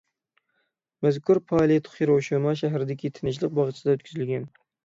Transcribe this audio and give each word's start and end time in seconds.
مەزكۇر 1.07 1.41
پائالىيەت 1.51 1.91
خىروشىما 1.97 2.57
شەھىرىدىكى 2.63 3.15
تىنچلىق 3.19 3.55
باغچىسىدا 3.61 3.97
ئۆتكۈزۈلگەن. 3.99 4.53